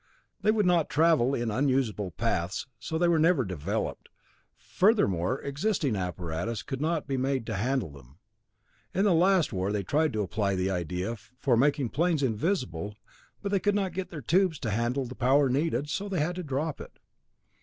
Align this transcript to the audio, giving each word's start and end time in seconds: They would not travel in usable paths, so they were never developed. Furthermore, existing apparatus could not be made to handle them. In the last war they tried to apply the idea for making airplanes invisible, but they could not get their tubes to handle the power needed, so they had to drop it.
They 0.41 0.49
would 0.49 0.65
not 0.65 0.89
travel 0.89 1.35
in 1.35 1.49
usable 1.69 2.09
paths, 2.09 2.65
so 2.79 2.97
they 2.97 3.07
were 3.07 3.19
never 3.19 3.45
developed. 3.45 4.09
Furthermore, 4.57 5.39
existing 5.43 5.95
apparatus 5.95 6.63
could 6.63 6.81
not 6.81 7.05
be 7.05 7.17
made 7.17 7.45
to 7.45 7.53
handle 7.55 7.91
them. 7.91 8.17
In 8.95 9.03
the 9.05 9.13
last 9.13 9.53
war 9.53 9.71
they 9.71 9.83
tried 9.83 10.11
to 10.13 10.23
apply 10.23 10.55
the 10.55 10.71
idea 10.71 11.17
for 11.37 11.55
making 11.55 11.85
airplanes 11.89 12.23
invisible, 12.23 12.95
but 13.43 13.51
they 13.51 13.59
could 13.59 13.75
not 13.75 13.93
get 13.93 14.09
their 14.09 14.21
tubes 14.23 14.57
to 14.61 14.71
handle 14.71 15.05
the 15.05 15.13
power 15.13 15.49
needed, 15.49 15.87
so 15.87 16.09
they 16.09 16.19
had 16.19 16.35
to 16.37 16.43
drop 16.43 16.81
it. 16.81 16.97